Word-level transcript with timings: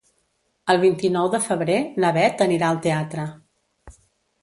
El 0.73 0.79
vint-i-nou 0.83 1.29
de 1.35 1.41
febrer 1.49 1.77
na 2.05 2.11
Beth 2.19 2.45
anirà 2.49 2.73
al 2.73 2.83
teatre. 2.89 3.31